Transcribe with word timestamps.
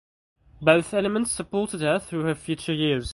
Both 0.63 0.95
elements 0.95 1.29
supported 1.31 1.81
her 1.81 1.99
through 1.99 2.23
her 2.23 2.33
future 2.33 2.73
years. 2.73 3.09